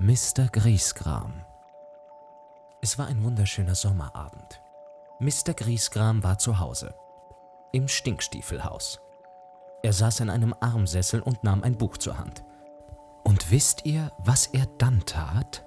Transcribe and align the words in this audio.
Mr. 0.00 0.46
Griesgram. 0.52 1.44
Es 2.80 3.00
war 3.00 3.08
ein 3.08 3.24
wunderschöner 3.24 3.74
Sommerabend. 3.74 4.62
Mr. 5.18 5.54
Griesgram 5.54 6.22
war 6.22 6.38
zu 6.38 6.60
Hause. 6.60 6.94
Im 7.72 7.88
Stinkstiefelhaus. 7.88 9.00
Er 9.82 9.92
saß 9.92 10.20
in 10.20 10.30
einem 10.30 10.54
Armsessel 10.60 11.20
und 11.20 11.42
nahm 11.42 11.64
ein 11.64 11.76
Buch 11.76 11.96
zur 11.96 12.16
Hand. 12.16 12.44
Und 13.24 13.50
wisst 13.50 13.86
ihr, 13.86 14.12
was 14.18 14.46
er 14.46 14.66
dann 14.78 15.04
tat? 15.04 15.66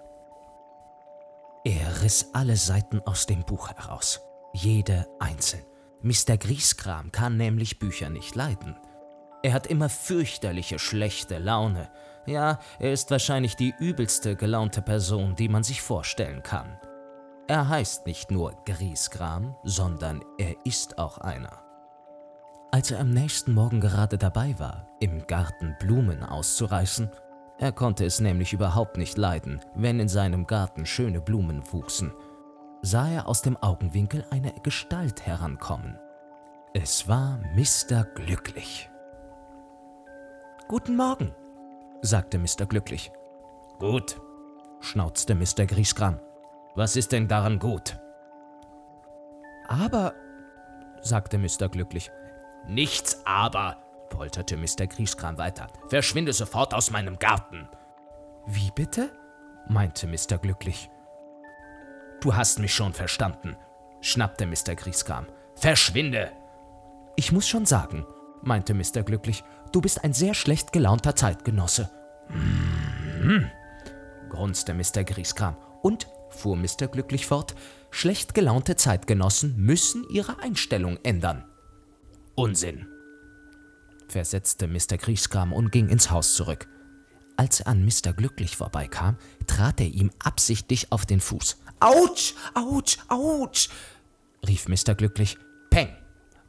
Er 1.65 2.01
riss 2.01 2.29
alle 2.31 2.55
Seiten 2.55 3.01
aus 3.01 3.25
dem 3.25 3.43
Buch 3.43 3.67
heraus. 3.67 4.21
Jede 4.53 5.09
einzeln. 5.19 5.65
Mr. 6.03 6.37
Griesgram 6.37 7.11
kann 7.11 7.35
nämlich 7.35 7.79
Bücher 7.79 8.09
nicht 8.09 8.33
leiden. 8.35 8.79
Er 9.43 9.51
hat 9.51 9.67
immer 9.67 9.89
fürchterliche 9.89 10.79
schlechte 10.79 11.37
Laune. 11.37 11.91
Ja, 12.25 12.59
er 12.79 12.93
ist 12.93 13.09
wahrscheinlich 13.11 13.55
die 13.55 13.73
übelste 13.79 14.35
gelaunte 14.35 14.81
Person, 14.81 15.35
die 15.35 15.49
man 15.49 15.63
sich 15.63 15.81
vorstellen 15.81 16.43
kann. 16.43 16.77
Er 17.47 17.67
heißt 17.67 18.05
nicht 18.05 18.31
nur 18.31 18.53
Griesgram, 18.65 19.55
sondern 19.63 20.23
er 20.37 20.55
ist 20.63 20.97
auch 20.97 21.17
einer. 21.17 21.63
Als 22.71 22.91
er 22.91 22.99
am 22.99 23.09
nächsten 23.09 23.53
Morgen 23.53 23.81
gerade 23.81 24.17
dabei 24.17 24.57
war, 24.57 24.87
im 24.99 25.27
Garten 25.27 25.75
Blumen 25.79 26.23
auszureißen, 26.23 27.11
er 27.57 27.71
konnte 27.71 28.05
es 28.05 28.21
nämlich 28.21 28.53
überhaupt 28.53 28.97
nicht 28.97 29.17
leiden, 29.17 29.59
wenn 29.75 29.99
in 29.99 30.07
seinem 30.07 30.47
Garten 30.47 30.85
schöne 30.85 31.19
Blumen 31.19 31.61
wuchsen, 31.71 32.13
sah 32.81 33.09
er 33.09 33.27
aus 33.27 33.41
dem 33.41 33.57
Augenwinkel 33.57 34.25
eine 34.31 34.53
Gestalt 34.63 35.25
herankommen. 35.25 35.99
Es 36.73 37.07
war 37.07 37.39
Mr. 37.53 38.05
Glücklich. 38.15 38.89
Guten 40.69 40.95
Morgen, 40.95 41.35
sagte 42.01 42.37
Mr. 42.37 42.65
Glücklich. 42.67 43.11
Gut, 43.79 44.19
schnauzte 44.79 45.35
Mr. 45.35 45.65
Griesgram. 45.65 46.19
Was 46.75 46.95
ist 46.95 47.11
denn 47.11 47.27
daran 47.27 47.59
gut? 47.59 47.97
Aber, 49.67 50.13
sagte 51.01 51.37
Mr. 51.37 51.69
Glücklich. 51.69 52.11
Nichts 52.67 53.21
aber, 53.25 53.77
polterte 54.09 54.57
Mr. 54.57 54.87
Griesgram 54.87 55.37
weiter. 55.37 55.67
Verschwinde 55.89 56.33
sofort 56.33 56.73
aus 56.73 56.91
meinem 56.91 57.17
Garten. 57.19 57.67
Wie 58.45 58.71
bitte? 58.71 59.11
meinte 59.67 60.07
Mr. 60.07 60.37
Glücklich. 60.37 60.89
Du 62.19 62.35
hast 62.35 62.59
mich 62.59 62.73
schon 62.73 62.93
verstanden, 62.93 63.55
schnappte 64.01 64.45
Mr. 64.45 64.75
Griesgram. 64.75 65.25
Verschwinde! 65.55 66.31
Ich 67.15 67.31
muss 67.31 67.47
schon 67.47 67.65
sagen, 67.65 68.05
meinte 68.41 68.73
Mr. 68.73 69.03
Glücklich, 69.03 69.43
du 69.71 69.81
bist 69.81 70.03
ein 70.03 70.13
sehr 70.13 70.33
schlecht 70.33 70.71
gelaunter 70.71 71.15
Zeitgenosse. 71.15 71.89
Hm, 72.27 73.49
grunzte 74.29 74.73
Mr. 74.73 75.03
Griesgram. 75.03 75.55
Und, 75.81 76.07
fuhr 76.29 76.55
Mr. 76.55 76.87
Glücklich 76.87 77.25
fort, 77.25 77.55
schlecht 77.89 78.33
gelaunte 78.33 78.75
Zeitgenossen 78.75 79.55
müssen 79.57 80.05
ihre 80.09 80.39
Einstellung 80.39 80.97
ändern. 81.03 81.45
Unsinn, 82.35 82.87
versetzte 84.07 84.67
Mr. 84.67 84.97
Griesgram 84.97 85.53
und 85.53 85.71
ging 85.71 85.89
ins 85.89 86.11
Haus 86.11 86.35
zurück. 86.35 86.67
Als 87.37 87.61
er 87.61 87.67
an 87.67 87.83
Mr. 87.83 88.13
Glücklich 88.13 88.55
vorbeikam, 88.55 89.17
trat 89.47 89.81
er 89.81 89.87
ihm 89.87 90.11
absichtlich 90.23 90.91
auf 90.91 91.05
den 91.05 91.19
Fuß. 91.19 91.57
Autsch, 91.79 92.35
Autsch, 92.53 92.99
Autsch, 93.07 93.69
rief 94.47 94.67
Mr. 94.67 94.95
Glücklich. 94.95 95.37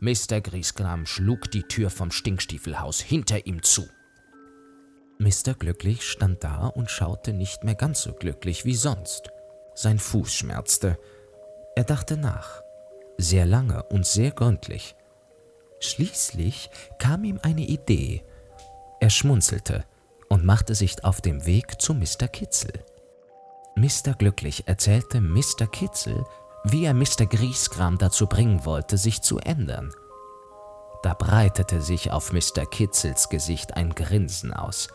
Mr. 0.02 0.40
Griesgram 0.40 1.06
schlug 1.06 1.48
die 1.52 1.62
Tür 1.62 1.88
vom 1.88 2.10
Stinkstiefelhaus 2.10 3.00
hinter 3.00 3.46
ihm 3.46 3.62
zu. 3.62 3.88
Mr. 5.20 5.54
Glücklich 5.56 6.02
stand 6.02 6.42
da 6.42 6.66
und 6.66 6.90
schaute 6.90 7.32
nicht 7.32 7.62
mehr 7.62 7.76
ganz 7.76 8.02
so 8.02 8.12
glücklich 8.12 8.64
wie 8.64 8.74
sonst. 8.74 9.30
Sein 9.76 10.00
Fuß 10.00 10.34
schmerzte. 10.34 10.98
Er 11.76 11.84
dachte 11.84 12.16
nach. 12.16 12.62
Sehr 13.16 13.46
lange 13.46 13.84
und 13.84 14.04
sehr 14.04 14.32
gründlich. 14.32 14.96
Schließlich 15.78 16.70
kam 16.98 17.22
ihm 17.22 17.38
eine 17.40 17.62
Idee. 17.62 18.24
Er 18.98 19.10
schmunzelte 19.10 19.84
und 20.28 20.44
machte 20.44 20.74
sich 20.74 21.04
auf 21.04 21.20
dem 21.20 21.46
Weg 21.46 21.80
zu 21.80 21.94
Mr. 21.94 22.26
Kitzel. 22.26 22.72
Mr. 23.76 24.14
Glücklich 24.18 24.66
erzählte 24.66 25.20
Mr. 25.20 25.68
Kitzel, 25.70 26.24
wie 26.64 26.84
er 26.84 26.94
Mr. 26.94 27.26
Griesgram 27.26 27.98
dazu 27.98 28.26
bringen 28.26 28.64
wollte, 28.64 28.96
sich 28.96 29.22
zu 29.22 29.38
ändern. 29.38 29.92
Da 31.02 31.14
breitete 31.14 31.80
sich 31.80 32.12
auf 32.12 32.32
Mr. 32.32 32.64
Kitzels 32.70 33.28
Gesicht 33.28 33.76
ein 33.76 33.94
Grinsen 33.94 34.52
aus, 34.52 34.88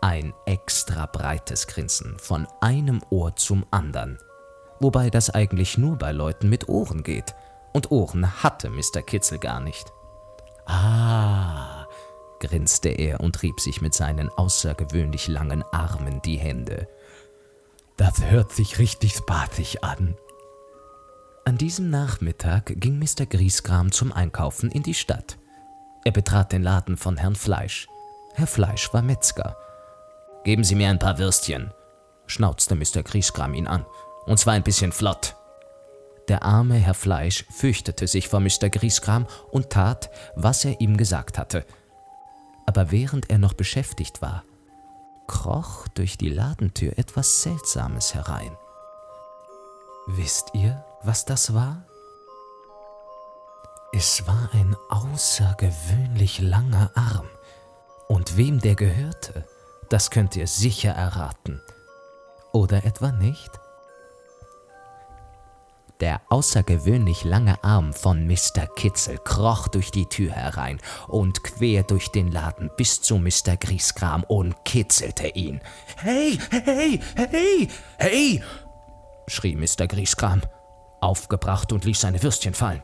ein 0.00 0.32
extra 0.46 1.06
breites 1.06 1.66
Grinsen 1.66 2.18
von 2.18 2.46
einem 2.60 3.02
Ohr 3.10 3.36
zum 3.36 3.66
anderen, 3.70 4.18
wobei 4.80 5.10
das 5.10 5.28
eigentlich 5.28 5.76
nur 5.76 5.96
bei 5.96 6.12
Leuten 6.12 6.48
mit 6.48 6.68
Ohren 6.68 7.02
geht, 7.02 7.34
und 7.72 7.90
Ohren 7.90 8.42
hatte 8.42 8.70
Mr. 8.70 9.02
Kitzel 9.02 9.38
gar 9.38 9.60
nicht. 9.60 9.92
Ah, 10.66 11.86
grinste 12.40 12.88
er 12.88 13.20
und 13.20 13.42
rieb 13.42 13.60
sich 13.60 13.80
mit 13.80 13.94
seinen 13.94 14.28
außergewöhnlich 14.30 15.28
langen 15.28 15.62
Armen 15.72 16.22
die 16.22 16.38
Hände. 16.38 16.88
Das 17.96 18.24
hört 18.24 18.50
sich 18.52 18.78
richtig 18.78 19.14
spaßig 19.14 19.84
an. 19.84 20.16
An 21.50 21.58
diesem 21.58 21.90
Nachmittag 21.90 22.74
ging 22.76 23.00
Mr. 23.00 23.26
Griesgram 23.26 23.90
zum 23.90 24.12
Einkaufen 24.12 24.70
in 24.70 24.84
die 24.84 24.94
Stadt. 24.94 25.36
Er 26.04 26.12
betrat 26.12 26.52
den 26.52 26.62
Laden 26.62 26.96
von 26.96 27.16
Herrn 27.16 27.34
Fleisch. 27.34 27.88
Herr 28.34 28.46
Fleisch 28.46 28.94
war 28.94 29.02
Metzger. 29.02 29.56
Geben 30.44 30.62
Sie 30.62 30.76
mir 30.76 30.88
ein 30.88 31.00
paar 31.00 31.18
Würstchen, 31.18 31.74
schnauzte 32.28 32.76
Mr. 32.76 33.02
Griesgram 33.02 33.54
ihn 33.54 33.66
an, 33.66 33.84
und 34.26 34.38
zwar 34.38 34.54
ein 34.54 34.62
bisschen 34.62 34.92
flott. 34.92 35.34
Der 36.28 36.44
arme 36.44 36.76
Herr 36.76 36.94
Fleisch 36.94 37.44
fürchtete 37.50 38.06
sich 38.06 38.28
vor 38.28 38.38
Mr. 38.38 38.70
Griesgram 38.70 39.26
und 39.50 39.70
tat, 39.70 40.08
was 40.36 40.64
er 40.64 40.80
ihm 40.80 40.96
gesagt 40.96 41.36
hatte. 41.36 41.66
Aber 42.64 42.92
während 42.92 43.28
er 43.28 43.38
noch 43.38 43.54
beschäftigt 43.54 44.22
war, 44.22 44.44
kroch 45.26 45.88
durch 45.88 46.16
die 46.16 46.30
Ladentür 46.30 46.96
etwas 46.96 47.42
Seltsames 47.42 48.14
herein. 48.14 48.56
Wisst 50.16 50.48
ihr, 50.54 50.84
was 51.04 51.24
das 51.24 51.54
war? 51.54 51.84
Es 53.92 54.26
war 54.26 54.50
ein 54.52 54.74
außergewöhnlich 54.88 56.40
langer 56.40 56.90
Arm. 56.96 57.28
Und 58.08 58.36
wem 58.36 58.58
der 58.60 58.74
gehörte, 58.74 59.46
das 59.88 60.10
könnt 60.10 60.34
ihr 60.34 60.48
sicher 60.48 60.90
erraten. 60.90 61.62
Oder 62.52 62.84
etwa 62.84 63.12
nicht? 63.12 63.52
Der 66.00 66.20
außergewöhnlich 66.28 67.22
lange 67.22 67.62
Arm 67.62 67.92
von 67.92 68.26
Mr. 68.26 68.66
Kitzel 68.74 69.18
kroch 69.18 69.68
durch 69.68 69.92
die 69.92 70.06
Tür 70.06 70.32
herein 70.32 70.80
und 71.06 71.44
quer 71.44 71.84
durch 71.84 72.10
den 72.10 72.32
Laden 72.32 72.68
bis 72.76 73.00
zu 73.00 73.16
Mr. 73.16 73.56
Griesgram 73.56 74.24
und 74.24 74.64
kitzelte 74.64 75.28
ihn. 75.28 75.60
Hey, 75.98 76.36
hey, 76.50 77.00
hey, 77.14 77.68
hey! 77.98 78.42
Schrie 79.30 79.56
Mr. 79.56 79.86
Griesgram, 79.86 80.42
aufgebracht 81.00 81.72
und 81.72 81.84
ließ 81.84 82.00
seine 82.00 82.22
Würstchen 82.22 82.54
fallen. 82.54 82.82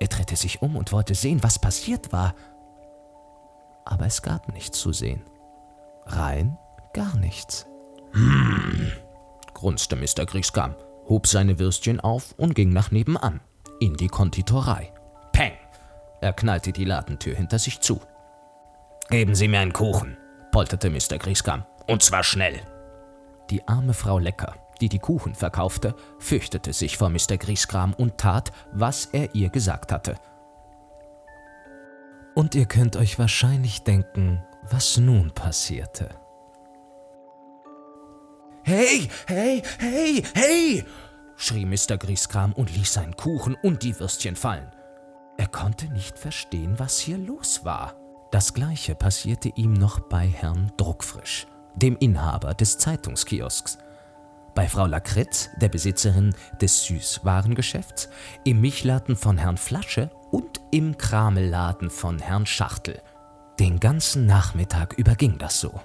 Er 0.00 0.08
drehte 0.08 0.36
sich 0.36 0.62
um 0.62 0.76
und 0.76 0.92
wollte 0.92 1.14
sehen, 1.14 1.42
was 1.42 1.58
passiert 1.60 2.12
war. 2.12 2.34
Aber 3.84 4.06
es 4.06 4.22
gab 4.22 4.52
nichts 4.52 4.78
zu 4.78 4.92
sehen. 4.92 5.22
Rein 6.06 6.58
gar 6.92 7.16
nichts. 7.16 7.66
Hm, 8.12 8.92
grunzte 9.54 9.96
Mr. 9.96 10.26
Griesgram 10.26 10.74
hob 11.08 11.26
seine 11.26 11.58
Würstchen 11.58 12.00
auf 12.00 12.32
und 12.38 12.54
ging 12.54 12.70
nach 12.70 12.90
nebenan, 12.90 13.40
in 13.80 13.94
die 13.94 14.08
Konditorei. 14.08 14.92
Peng! 15.32 15.52
Er 16.20 16.32
knallte 16.32 16.72
die 16.72 16.84
Ladentür 16.84 17.34
hinter 17.34 17.58
sich 17.58 17.80
zu. 17.80 18.00
Geben 19.10 19.34
Sie 19.34 19.48
mir 19.48 19.60
einen 19.60 19.72
Kuchen, 19.72 20.16
polterte 20.52 20.88
Mr. 20.88 21.18
Griesgram. 21.18 21.64
Und 21.86 22.02
zwar 22.02 22.22
schnell. 22.22 22.60
Die 23.50 23.66
arme 23.66 23.92
Frau 23.92 24.18
Lecker, 24.18 24.54
die 24.82 24.88
die 24.88 24.98
Kuchen 24.98 25.34
verkaufte, 25.34 25.94
fürchtete 26.18 26.72
sich 26.72 26.98
vor 26.98 27.08
Mr. 27.08 27.38
Griesgram 27.38 27.94
und 27.94 28.18
tat, 28.18 28.52
was 28.72 29.06
er 29.06 29.34
ihr 29.34 29.48
gesagt 29.48 29.92
hatte. 29.92 30.16
Und 32.34 32.54
ihr 32.54 32.66
könnt 32.66 32.96
euch 32.96 33.18
wahrscheinlich 33.18 33.82
denken, 33.82 34.42
was 34.70 34.96
nun 34.96 35.30
passierte. 35.30 36.08
Hey, 38.64 39.08
hey, 39.26 39.62
hey, 39.78 40.22
hey! 40.34 40.84
schrie 41.36 41.64
Mr. 41.64 41.98
Grieskram 41.98 42.52
und 42.52 42.74
ließ 42.74 42.92
seinen 42.92 43.16
Kuchen 43.16 43.56
und 43.62 43.82
die 43.82 43.98
Würstchen 43.98 44.36
fallen. 44.36 44.70
Er 45.36 45.48
konnte 45.48 45.92
nicht 45.92 46.18
verstehen, 46.18 46.78
was 46.78 46.98
hier 46.98 47.18
los 47.18 47.64
war. 47.64 47.94
Das 48.30 48.54
gleiche 48.54 48.94
passierte 48.94 49.50
ihm 49.56 49.72
noch 49.72 50.00
bei 50.00 50.26
Herrn 50.26 50.72
Druckfrisch, 50.76 51.46
dem 51.74 51.96
Inhaber 51.98 52.54
des 52.54 52.78
Zeitungskiosks. 52.78 53.78
Bei 54.54 54.68
Frau 54.68 54.86
Lakritz, 54.86 55.48
der 55.60 55.68
Besitzerin 55.68 56.34
des 56.60 56.84
Süßwarengeschäfts, 56.84 58.10
im 58.44 58.60
Milchladen 58.60 59.16
von 59.16 59.38
Herrn 59.38 59.56
Flasche 59.56 60.10
und 60.30 60.60
im 60.70 60.98
Kramelladen 60.98 61.88
von 61.88 62.18
Herrn 62.18 62.44
Schachtel. 62.44 63.00
Den 63.58 63.80
ganzen 63.80 64.26
Nachmittag 64.26 64.94
überging 64.98 65.38
das 65.38 65.58
so. 65.58 65.80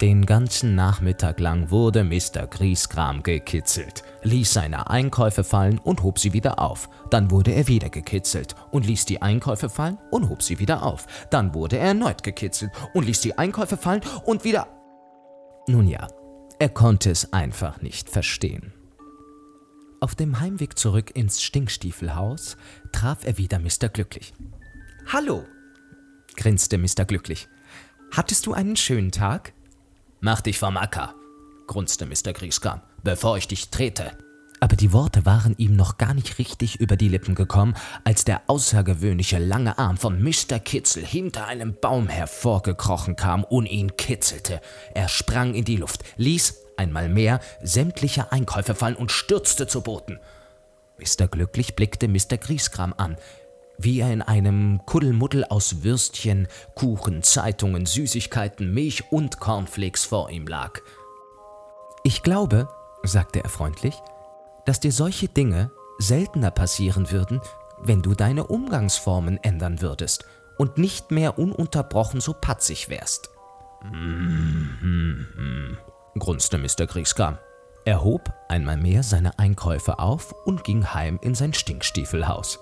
Den 0.00 0.26
ganzen 0.26 0.74
Nachmittag 0.74 1.40
lang 1.40 1.70
wurde 1.70 2.04
Mr. 2.04 2.46
Griesgram 2.50 3.22
gekitzelt, 3.22 4.02
ließ 4.24 4.52
seine 4.52 4.90
Einkäufe 4.90 5.42
fallen 5.42 5.78
und 5.78 6.02
hob 6.02 6.18
sie 6.18 6.32
wieder 6.32 6.58
auf. 6.58 6.90
Dann 7.08 7.30
wurde 7.30 7.52
er 7.52 7.66
wieder 7.66 7.88
gekitzelt 7.88 8.54
und 8.72 8.84
ließ 8.84 9.06
die 9.06 9.22
Einkäufe 9.22 9.70
fallen 9.70 9.96
und 10.10 10.28
hob 10.28 10.42
sie 10.42 10.58
wieder 10.58 10.82
auf. 10.82 11.06
Dann 11.30 11.54
wurde 11.54 11.78
er 11.78 11.88
erneut 11.88 12.22
gekitzelt 12.22 12.72
und 12.94 13.06
ließ 13.06 13.20
die 13.20 13.38
Einkäufe 13.38 13.76
fallen 13.76 14.02
und 14.24 14.44
wieder. 14.44 14.66
Nun 15.66 15.86
ja, 15.88 16.06
er 16.58 16.68
konnte 16.68 17.10
es 17.10 17.32
einfach 17.32 17.82
nicht 17.82 18.08
verstehen. 18.08 18.72
Auf 20.00 20.14
dem 20.14 20.40
Heimweg 20.40 20.78
zurück 20.78 21.10
ins 21.14 21.42
Stinkstiefelhaus 21.42 22.56
traf 22.92 23.24
er 23.24 23.38
wieder 23.38 23.58
Mr. 23.58 23.88
Glücklich. 23.88 24.32
Hallo, 25.12 25.44
grinste 26.36 26.78
Mr. 26.78 27.04
Glücklich. 27.04 27.48
Hattest 28.12 28.46
du 28.46 28.52
einen 28.52 28.76
schönen 28.76 29.10
Tag? 29.10 29.52
Mach 30.20 30.40
dich 30.40 30.58
vom 30.58 30.76
Acker, 30.76 31.14
grunzte 31.66 32.06
Mr. 32.06 32.32
Griesgram, 32.32 32.80
bevor 33.02 33.36
ich 33.36 33.48
dich 33.48 33.70
trete. 33.70 34.16
Aber 34.60 34.76
die 34.76 34.92
Worte 34.92 35.26
waren 35.26 35.54
ihm 35.58 35.76
noch 35.76 35.98
gar 35.98 36.14
nicht 36.14 36.38
richtig 36.38 36.80
über 36.80 36.96
die 36.96 37.08
Lippen 37.08 37.34
gekommen, 37.34 37.74
als 38.04 38.24
der 38.24 38.42
außergewöhnliche 38.46 39.38
lange 39.38 39.78
Arm 39.78 39.96
von 39.96 40.22
Mr. 40.22 40.58
Kitzel 40.58 41.04
hinter 41.04 41.46
einem 41.46 41.76
Baum 41.78 42.08
hervorgekrochen 42.08 43.16
kam 43.16 43.44
und 43.44 43.66
ihn 43.66 43.96
kitzelte. 43.96 44.60
Er 44.94 45.08
sprang 45.08 45.54
in 45.54 45.64
die 45.64 45.76
Luft, 45.76 46.04
ließ 46.16 46.62
einmal 46.76 47.08
mehr 47.08 47.40
sämtliche 47.62 48.32
Einkäufe 48.32 48.74
fallen 48.74 48.96
und 48.96 49.12
stürzte 49.12 49.66
zu 49.66 49.82
Boden. 49.82 50.18
Mr. 50.98 51.28
Glücklich 51.28 51.76
blickte 51.76 52.08
Mr. 52.08 52.38
Griesgram 52.38 52.94
an, 52.96 53.16
wie 53.78 54.00
er 54.00 54.10
in 54.10 54.22
einem 54.22 54.80
Kuddelmuddel 54.86 55.44
aus 55.44 55.82
Würstchen, 55.82 56.48
Kuchen, 56.74 57.22
Zeitungen, 57.22 57.84
Süßigkeiten, 57.84 58.72
Milch 58.72 59.12
und 59.12 59.38
Cornflakes 59.38 60.06
vor 60.06 60.30
ihm 60.30 60.46
lag. 60.46 60.80
Ich 62.02 62.22
glaube, 62.22 62.68
sagte 63.02 63.42
er 63.44 63.50
freundlich, 63.50 63.94
dass 64.66 64.80
dir 64.80 64.92
solche 64.92 65.28
Dinge 65.28 65.70
seltener 65.98 66.50
passieren 66.50 67.10
würden, 67.10 67.40
wenn 67.82 68.02
du 68.02 68.14
deine 68.14 68.46
Umgangsformen 68.46 69.38
ändern 69.42 69.80
würdest 69.80 70.26
und 70.58 70.78
nicht 70.78 71.10
mehr 71.10 71.38
ununterbrochen 71.38 72.20
so 72.20 72.34
patzig 72.34 72.88
wärst. 72.88 73.30
Hm, 73.82 74.70
hm, 74.80 75.26
hm, 75.34 75.78
grunzte 76.18 76.58
Mr. 76.58 76.86
Griesgram. 76.86 77.38
Er 77.84 78.02
hob 78.02 78.32
einmal 78.48 78.76
mehr 78.76 79.02
seine 79.02 79.38
Einkäufe 79.38 79.98
auf 79.98 80.34
und 80.44 80.64
ging 80.64 80.92
heim 80.92 81.18
in 81.22 81.34
sein 81.34 81.54
Stinkstiefelhaus 81.54 82.58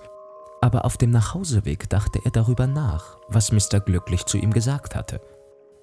aber 0.65 0.83
auf 0.83 0.97
dem 0.97 1.11
Nachhauseweg 1.11 1.87
dachte 1.91 2.19
er 2.23 2.31
darüber 2.31 2.65
nach, 2.65 3.17
was 3.27 3.51
Mr. 3.51 3.79
Glücklich 3.79 4.25
zu 4.25 4.39
ihm 4.39 4.51
gesagt 4.51 4.95
hatte. 4.95 5.21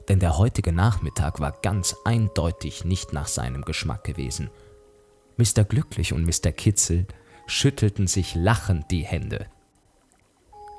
Denn 0.08 0.18
der 0.18 0.38
heutige 0.38 0.72
Nachmittag 0.72 1.38
war 1.38 1.52
ganz 1.62 1.94
eindeutig 2.04 2.84
nicht 2.84 3.12
nach 3.12 3.28
seinem 3.28 3.62
Geschmack 3.62 4.02
gewesen. 4.02 4.50
Mr. 5.42 5.64
Glücklich 5.64 6.12
und 6.12 6.24
Mr. 6.24 6.52
Kitzel 6.52 7.06
schüttelten 7.46 8.06
sich 8.06 8.36
lachend 8.36 8.92
die 8.92 9.02
Hände. 9.02 9.46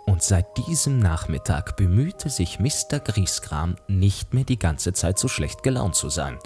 Und 0.06 0.24
seit 0.24 0.58
diesem 0.58 1.00
Nachmittag 1.00 1.76
bemühte 1.76 2.30
sich 2.30 2.60
Mr. 2.60 3.00
Griesgram 3.00 3.76
nicht 3.90 4.34
mehr 4.34 4.46
die 4.46 4.60
ganze 4.60 4.94
Zeit 4.94 5.20
so 5.20 5.28
schlecht 5.28 5.64
gelaunt 5.64 5.96
zu 5.96 6.10
sein. 6.10 6.40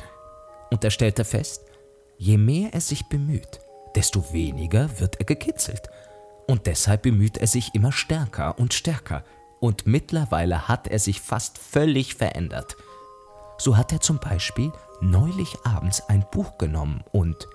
Und 0.72 0.84
er 0.84 0.90
stellte 0.90 1.26
fest, 1.26 1.62
je 2.18 2.38
mehr 2.38 2.74
er 2.74 2.82
sich 2.82 3.08
bemüht, 3.08 3.60
desto 3.96 4.34
weniger 4.34 5.00
wird 5.00 5.18
er 5.20 5.26
gekitzelt 5.26 5.88
und 6.48 6.66
deshalb 6.66 7.04
bemüht 7.04 7.38
er 7.38 7.48
sich 7.48 7.76
immer 7.76 7.92
stärker 7.92 8.58
und 8.58 8.74
stärker. 8.74 9.24
Und 9.60 9.86
mittlerweile 9.86 10.68
hat 10.68 10.88
er 10.88 10.98
sich 10.98 11.22
fast 11.22 11.60
völlig 11.60 12.16
verändert. 12.16 12.78
So 13.60 13.78
hat 13.78 13.92
er 13.92 14.02
zum 14.02 14.20
Beispiel 14.20 14.72
neulich 15.02 15.56
abends 15.64 16.02
ein 16.10 16.26
Buch 16.32 16.58
genommen 16.58 17.04
und 17.12 17.48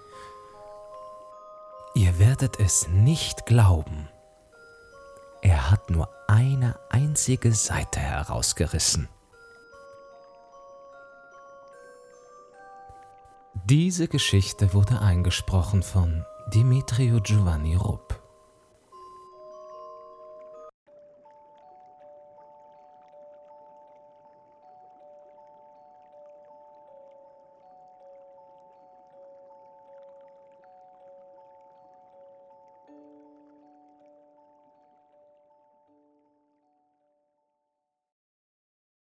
Ihr 1.94 2.19
werdet 2.19 2.59
es 2.59 2.89
nicht 2.89 3.44
glauben. 3.44 4.09
Er 5.43 5.71
hat 5.71 5.91
nur 5.91 6.09
eine 6.27 6.79
einzige 6.89 7.53
Seite 7.53 8.00
herausgerissen. 8.00 9.09
Diese 13.67 14.09
Geschichte 14.09 14.73
wurde 14.73 15.00
eingesprochen 15.00 15.83
von 15.83 16.25
Dimitrio 16.55 17.21
Giovanni 17.21 17.77
Rupp. 17.77 18.12